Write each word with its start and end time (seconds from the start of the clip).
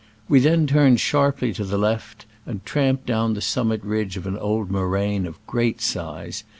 We 0.27 0.39
then 0.39 0.65
turned 0.65 0.99
sharply 0.99 1.53
to 1.53 1.63
the 1.63 1.77
left, 1.77 2.25
and 2.47 2.65
tramped 2.65 3.05
down 3.05 3.35
the 3.35 3.39
summit 3.39 3.83
ridge 3.83 4.17
of 4.17 4.25
an 4.25 4.35
old 4.35 4.71
moraine 4.71 5.27
of 5.27 5.37
great 5.45 5.79
size. 5.79 6.43